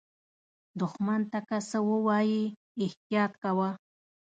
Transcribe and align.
دښمن 0.79 1.21
ته 1.31 1.39
که 1.47 1.57
څه 1.69 1.79
ووایې، 1.89 2.43
احتیاط 2.83 3.33
کوه 3.43 3.69